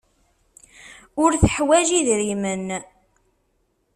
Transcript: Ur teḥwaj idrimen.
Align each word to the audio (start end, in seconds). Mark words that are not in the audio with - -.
Ur 1.23 1.31
teḥwaj 1.41 1.87
idrimen. 1.99 2.67